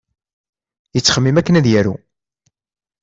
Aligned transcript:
Yettxemmim 0.95 1.37
akken 1.39 1.57
ad 1.59 1.67
yaru. 1.71 1.95